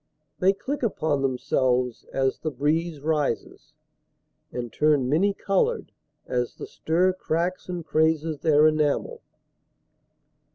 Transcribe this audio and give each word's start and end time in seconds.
They 0.39 0.51
click 0.53 0.81
upon 0.81 1.21
themselves 1.21 2.05
As 2.11 2.39
the 2.39 2.49
breeze 2.49 3.01
rises, 3.01 3.75
and 4.51 4.73
turn 4.73 5.07
many 5.07 5.31
colored 5.31 5.91
As 6.25 6.55
the 6.55 6.65
stir 6.65 7.13
cracks 7.13 7.69
and 7.69 7.85
crazes 7.85 8.39
their 8.39 8.65
enamel. 8.65 9.21